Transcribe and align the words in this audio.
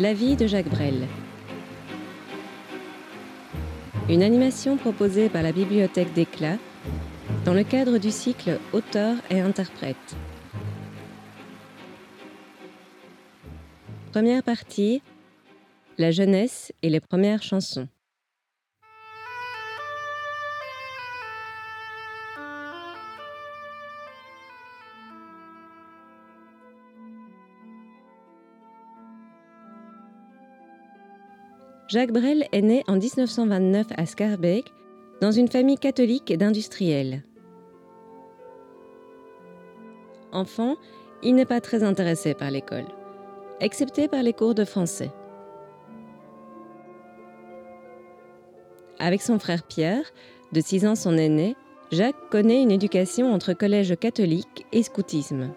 La 0.00 0.14
vie 0.14 0.36
de 0.36 0.46
Jacques 0.46 0.68
Brel. 0.68 1.08
Une 4.08 4.22
animation 4.22 4.76
proposée 4.76 5.28
par 5.28 5.42
la 5.42 5.50
Bibliothèque 5.50 6.12
d'Éclat 6.12 6.56
dans 7.44 7.52
le 7.52 7.64
cadre 7.64 7.98
du 7.98 8.12
cycle 8.12 8.60
Auteur 8.72 9.16
et 9.28 9.40
interprète. 9.40 9.96
Première 14.12 14.44
partie 14.44 15.02
La 15.98 16.12
jeunesse 16.12 16.72
et 16.82 16.90
les 16.90 17.00
premières 17.00 17.42
chansons. 17.42 17.88
Jacques 31.88 32.12
Brel 32.12 32.46
est 32.52 32.60
né 32.60 32.84
en 32.86 32.96
1929 32.96 33.86
à 33.96 34.04
Scarbeck, 34.04 34.74
dans 35.22 35.32
une 35.32 35.48
famille 35.48 35.78
catholique 35.78 36.36
d'industriels. 36.36 37.22
Enfant, 40.30 40.76
il 41.22 41.34
n'est 41.34 41.46
pas 41.46 41.62
très 41.62 41.82
intéressé 41.82 42.34
par 42.34 42.50
l'école, 42.50 42.84
excepté 43.60 44.06
par 44.06 44.22
les 44.22 44.34
cours 44.34 44.54
de 44.54 44.66
français. 44.66 45.10
Avec 48.98 49.22
son 49.22 49.38
frère 49.38 49.62
Pierre, 49.62 50.12
de 50.52 50.60
6 50.60 50.86
ans 50.86 50.94
son 50.94 51.16
aîné, 51.16 51.56
Jacques 51.90 52.28
connaît 52.30 52.62
une 52.62 52.70
éducation 52.70 53.32
entre 53.32 53.54
collège 53.54 53.96
catholique 53.96 54.66
et 54.72 54.82
scoutisme. 54.82 55.54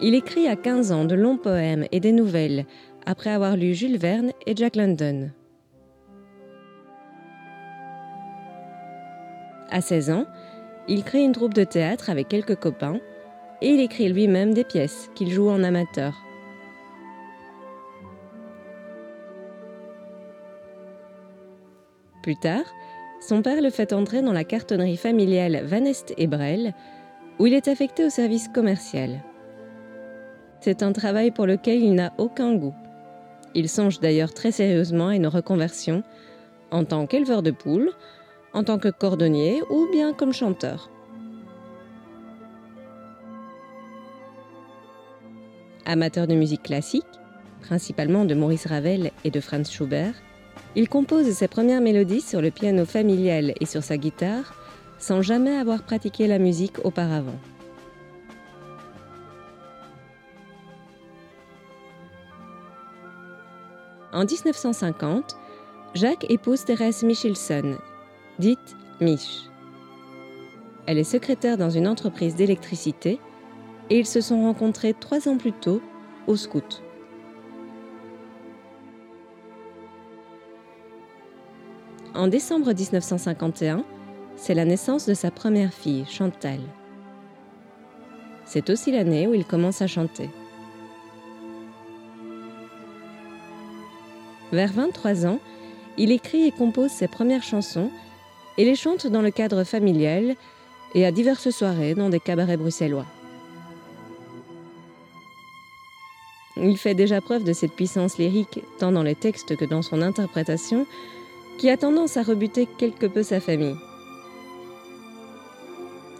Il 0.00 0.14
écrit 0.14 0.48
à 0.48 0.56
15 0.56 0.92
ans 0.92 1.04
de 1.04 1.14
longs 1.14 1.36
poèmes 1.36 1.86
et 1.92 2.00
des 2.00 2.12
nouvelles, 2.12 2.66
après 3.06 3.30
avoir 3.30 3.56
lu 3.56 3.74
Jules 3.74 3.98
Verne 3.98 4.32
et 4.46 4.56
Jack 4.56 4.76
London. 4.76 5.30
À 9.70 9.80
16 9.80 10.10
ans, 10.10 10.26
il 10.88 11.04
crée 11.04 11.22
une 11.22 11.32
troupe 11.32 11.54
de 11.54 11.64
théâtre 11.64 12.10
avec 12.10 12.28
quelques 12.28 12.56
copains 12.56 13.00
et 13.62 13.70
il 13.70 13.80
écrit 13.80 14.08
lui-même 14.08 14.52
des 14.52 14.64
pièces 14.64 15.10
qu'il 15.14 15.30
joue 15.30 15.48
en 15.48 15.62
amateur. 15.62 16.14
Plus 22.22 22.36
tard, 22.36 22.64
son 23.20 23.42
père 23.42 23.62
le 23.62 23.70
fait 23.70 23.92
entrer 23.92 24.22
dans 24.22 24.32
la 24.32 24.44
cartonnerie 24.44 24.96
familiale 24.96 25.62
Van 25.64 25.84
Est 25.84 26.14
et 26.18 26.26
Brel, 26.26 26.74
où 27.38 27.46
il 27.46 27.54
est 27.54 27.68
affecté 27.68 28.04
au 28.04 28.10
service 28.10 28.48
commercial. 28.48 29.22
C'est 30.64 30.82
un 30.82 30.92
travail 30.92 31.30
pour 31.30 31.44
lequel 31.44 31.82
il 31.82 31.94
n'a 31.94 32.14
aucun 32.16 32.54
goût. 32.54 32.72
Il 33.54 33.68
songe 33.68 34.00
d'ailleurs 34.00 34.32
très 34.32 34.50
sérieusement 34.50 35.08
à 35.08 35.14
une 35.14 35.26
reconversion 35.26 36.02
en 36.70 36.84
tant 36.84 37.06
qu'éleveur 37.06 37.42
de 37.42 37.50
poules, 37.50 37.92
en 38.54 38.64
tant 38.64 38.78
que 38.78 38.88
cordonnier 38.88 39.60
ou 39.68 39.86
bien 39.92 40.14
comme 40.14 40.32
chanteur. 40.32 40.88
Amateur 45.84 46.26
de 46.26 46.34
musique 46.34 46.62
classique, 46.62 47.04
principalement 47.60 48.24
de 48.24 48.34
Maurice 48.34 48.66
Ravel 48.66 49.10
et 49.22 49.30
de 49.30 49.40
Franz 49.40 49.70
Schubert, 49.70 50.14
il 50.76 50.88
compose 50.88 51.30
ses 51.30 51.46
premières 51.46 51.82
mélodies 51.82 52.22
sur 52.22 52.40
le 52.40 52.50
piano 52.50 52.86
familial 52.86 53.52
et 53.60 53.66
sur 53.66 53.82
sa 53.82 53.98
guitare 53.98 54.54
sans 54.98 55.20
jamais 55.20 55.58
avoir 55.58 55.82
pratiqué 55.82 56.26
la 56.26 56.38
musique 56.38 56.82
auparavant. 56.86 57.38
En 64.14 64.24
1950, 64.24 65.36
Jacques 65.94 66.30
épouse 66.30 66.64
Thérèse 66.64 67.02
Michelson, 67.02 67.76
dite 68.38 68.76
Mich. 69.00 69.50
Elle 70.86 70.98
est 70.98 71.04
secrétaire 71.04 71.58
dans 71.58 71.70
une 71.70 71.88
entreprise 71.88 72.36
d'électricité 72.36 73.18
et 73.90 73.98
ils 73.98 74.06
se 74.06 74.20
sont 74.20 74.42
rencontrés 74.42 74.94
trois 74.94 75.28
ans 75.28 75.36
plus 75.36 75.52
tôt 75.52 75.82
au 76.28 76.36
scout. 76.36 76.84
En 82.14 82.28
décembre 82.28 82.72
1951, 82.72 83.84
c'est 84.36 84.54
la 84.54 84.64
naissance 84.64 85.06
de 85.06 85.14
sa 85.14 85.32
première 85.32 85.74
fille, 85.74 86.06
Chantal. 86.08 86.60
C'est 88.44 88.70
aussi 88.70 88.92
l'année 88.92 89.26
où 89.26 89.34
il 89.34 89.44
commence 89.44 89.82
à 89.82 89.88
chanter. 89.88 90.30
Vers 94.54 94.72
23 94.72 95.26
ans, 95.26 95.40
il 95.98 96.12
écrit 96.12 96.44
et 96.44 96.52
compose 96.52 96.92
ses 96.92 97.08
premières 97.08 97.42
chansons 97.42 97.90
et 98.56 98.64
les 98.64 98.76
chante 98.76 99.04
dans 99.08 99.20
le 99.20 99.32
cadre 99.32 99.64
familial 99.64 100.36
et 100.94 101.04
à 101.04 101.10
diverses 101.10 101.50
soirées 101.50 101.96
dans 101.96 102.08
des 102.08 102.20
cabarets 102.20 102.56
bruxellois. 102.56 103.06
Il 106.56 106.78
fait 106.78 106.94
déjà 106.94 107.20
preuve 107.20 107.42
de 107.42 107.52
cette 107.52 107.72
puissance 107.72 108.16
lyrique 108.16 108.60
tant 108.78 108.92
dans 108.92 109.02
les 109.02 109.16
textes 109.16 109.56
que 109.56 109.64
dans 109.64 109.82
son 109.82 110.00
interprétation, 110.00 110.86
qui 111.58 111.68
a 111.68 111.76
tendance 111.76 112.16
à 112.16 112.22
rebuter 112.22 112.68
quelque 112.78 113.06
peu 113.06 113.24
sa 113.24 113.40
famille. 113.40 113.74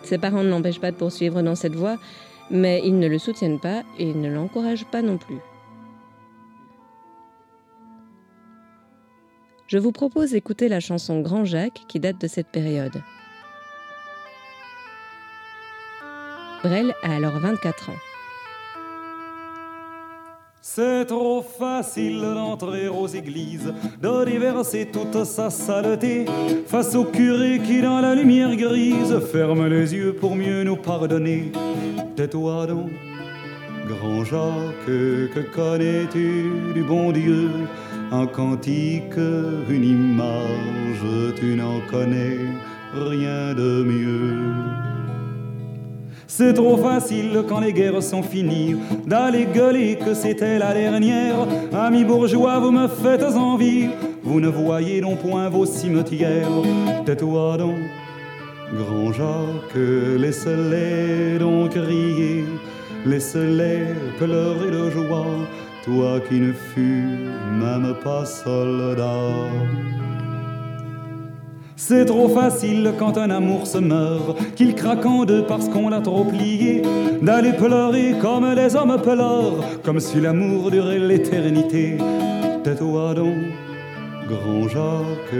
Ses 0.03 0.19
parents 0.19 0.43
ne 0.43 0.50
l'empêchent 0.50 0.81
pas 0.81 0.91
de 0.91 0.97
poursuivre 0.97 1.41
dans 1.43 1.55
cette 1.55 1.77
voie, 1.77 1.99
mais 2.50 2.83
ils 2.84 2.99
ne 2.99 3.06
le 3.06 3.21
soutiennent 3.21 3.61
pas 3.61 3.84
et 3.97 4.12
ne 4.12 4.28
l'encouragent 4.28 4.87
pas 4.87 5.03
non 5.03 5.19
plus. 5.19 5.39
Je 9.67 9.79
vous 9.79 9.93
propose 9.93 10.31
d'écouter 10.33 10.69
la 10.69 10.81
chanson 10.81 11.21
Grand 11.21 11.45
Jacques 11.45 11.83
qui 11.89 12.01
date 12.01 12.21
de 12.21 12.27
cette 12.27 12.49
période. 12.49 13.03
Brel 16.63 16.95
a 17.03 17.17
alors 17.17 17.39
24 17.39 17.91
ans. 17.91 17.97
C'est 20.63 21.05
trop 21.05 21.43
facile 21.43 22.21
d'entrer 22.21 22.89
aux 22.89 23.07
églises, 23.07 23.73
de 24.01 24.25
déverser 24.25 24.87
toute 24.91 25.25
sa 25.25 25.51
saleté 25.51 26.25
face 26.67 26.95
au 26.95 27.05
curé 27.05 27.61
qui, 27.65 27.83
dans 27.83 28.01
la 28.01 28.15
lumière 28.15 28.57
grise, 28.57 29.19
ferme 29.31 29.67
les 29.67 29.95
yeux 29.95 30.15
pour 30.15 30.35
mieux 30.35 30.65
nous 30.65 30.77
pardonner. 30.77 31.53
Tais-toi 32.17 32.67
donc, 32.67 32.91
grand 33.87 34.25
Jacques, 34.25 34.87
que 34.87 35.55
connais-tu 35.55 36.51
du 36.75 36.83
bon 36.83 37.13
Dieu? 37.13 37.51
Un 38.13 38.27
cantique, 38.27 39.17
une 39.69 39.85
image, 39.85 41.35
tu 41.37 41.55
n'en 41.57 41.81
connais 41.91 42.39
rien 42.95 43.55
de 43.55 43.83
mieux. 43.85 44.75
C'est 46.27 46.55
trop 46.55 46.77
facile 46.77 47.45
quand 47.49 47.61
les 47.61 47.73
guerres 47.73 48.03
sont 48.03 48.23
finies 48.23 48.75
d'aller 49.07 49.47
gueuler 49.47 49.97
que 49.97 50.15
c'était 50.15 50.59
la 50.59 50.75
dernière. 50.75 51.47
Amis 51.73 52.05
bourgeois, 52.05 52.59
vous 52.59 52.73
me 52.73 52.89
faites 52.89 53.23
envie, 53.23 53.89
vous 54.23 54.41
ne 54.41 54.49
voyez 54.49 55.01
non 55.01 55.15
point 55.17 55.49
vos 55.49 55.67
cimetières. 55.67 56.49
Tais-toi 57.07 57.57
donc, 57.59 57.77
grand 58.77 59.13
Jacques, 59.13 59.77
laisse-les 60.19 61.39
donc 61.39 61.71
crier, 61.71 62.45
laisse-les 63.07 63.85
pleurer 64.19 64.71
de 64.73 64.91
joie 64.91 65.27
toi 65.84 66.19
qui 66.28 66.41
ne 66.41 66.53
fus 66.53 67.05
même 67.61 67.95
pas 68.03 68.25
soldat. 68.25 69.50
C'est 71.76 72.06
trop 72.06 72.29
facile 72.29 72.94
quand 72.99 73.19
un 73.19 73.31
amour 73.31 73.67
se 73.67 73.79
meurt, 73.79 74.38
qu'il 74.55 74.75
craque 74.75 75.05
en 75.05 75.25
deux 75.25 75.44
parce 75.44 75.69
qu'on 75.69 75.91
l'a 75.91 76.00
trop 76.00 76.25
plié, 76.25 76.82
d'aller 77.20 77.53
pleurer 77.53 78.14
comme 78.23 78.47
les 78.55 78.75
hommes 78.75 78.99
pleurent, 79.03 79.64
comme 79.82 80.00
si 80.00 80.20
l'amour 80.20 80.70
durait 80.70 81.00
l'éternité. 81.00 81.99
Tais-toi 82.62 83.14
donc, 83.14 83.37
grand 84.29 84.67
Jacques, 84.69 85.31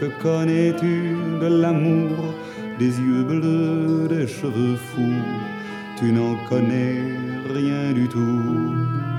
que 0.00 0.22
connais-tu 0.22 1.16
de 1.40 1.46
l'amour, 1.62 2.34
des 2.78 2.92
yeux 3.00 3.24
bleus, 3.24 4.08
des 4.08 4.26
cheveux 4.26 4.76
fous, 4.76 5.22
tu 5.98 6.12
n'en 6.12 6.34
connais 6.50 6.98
rien 7.54 7.92
du 7.92 8.08
tout. 8.08 9.13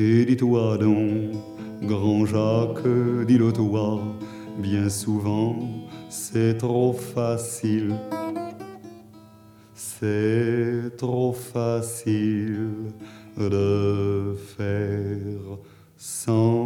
Et 0.00 0.24
dis-toi 0.24 0.78
donc, 0.78 1.34
grand 1.82 2.24
Jacques, 2.24 2.86
dis-le 3.26 3.52
toi, 3.52 4.00
bien 4.58 4.88
souvent 4.88 5.58
c'est 6.08 6.56
trop 6.56 6.92
facile. 6.92 7.94
C'est 9.74 10.96
trop 10.96 11.32
facile 11.32 12.92
de 13.36 14.34
faire 14.56 15.58
sans 15.96 16.57